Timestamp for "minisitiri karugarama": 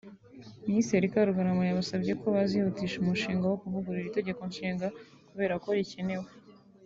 0.67-1.63